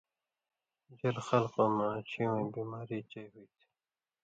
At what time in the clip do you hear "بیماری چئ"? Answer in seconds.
2.53-3.25